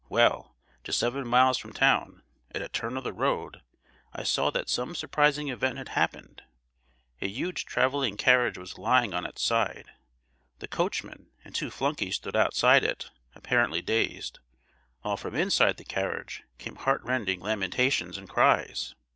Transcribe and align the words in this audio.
Well, 0.09 0.55
just 0.83 0.97
seven 0.97 1.27
miles 1.27 1.59
from 1.59 1.73
town, 1.73 2.23
at 2.55 2.63
a 2.63 2.67
turn 2.69 2.97
of 2.97 3.03
the 3.03 3.13
road, 3.13 3.61
I 4.13 4.23
saw 4.23 4.49
that 4.49 4.67
some 4.67 4.95
surprising 4.95 5.49
event 5.49 5.77
had 5.77 5.89
happened. 5.89 6.41
A 7.21 7.27
huge 7.27 7.65
travelling 7.67 8.17
carriage 8.17 8.57
was 8.57 8.79
lying 8.79 9.13
on 9.13 9.27
its 9.27 9.43
side; 9.43 9.91
the 10.57 10.67
coachman 10.67 11.29
and 11.45 11.53
two 11.53 11.69
flunkeys 11.69 12.15
stood 12.15 12.35
outside 12.35 12.83
it, 12.83 13.11
apparently 13.35 13.83
dazed, 13.83 14.39
while 15.01 15.17
from 15.17 15.35
inside 15.35 15.77
the 15.77 15.85
carriage 15.85 16.41
came 16.57 16.77
heart 16.77 17.03
rending 17.03 17.39
lamentations 17.39 18.17
and 18.17 18.27
cries. 18.27 18.95